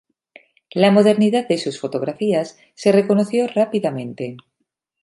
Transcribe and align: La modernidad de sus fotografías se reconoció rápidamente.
La 0.73 0.89
modernidad 0.89 1.47
de 1.47 1.59
sus 1.59 1.79
fotografías 1.79 2.57
se 2.73 2.91
reconoció 2.91 3.45
rápidamente. 3.45 4.35